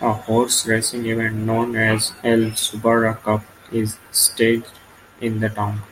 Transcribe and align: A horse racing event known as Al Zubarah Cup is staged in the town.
A 0.00 0.10
horse 0.10 0.64
racing 0.64 1.04
event 1.04 1.34
known 1.34 1.76
as 1.76 2.12
Al 2.24 2.52
Zubarah 2.52 3.20
Cup 3.20 3.42
is 3.70 3.98
staged 4.10 4.70
in 5.20 5.40
the 5.40 5.50
town. 5.50 5.82